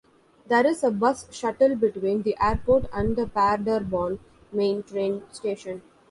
[0.47, 4.17] There is a bus shuttle between the airport and the Paderborn
[4.51, 5.83] main train station.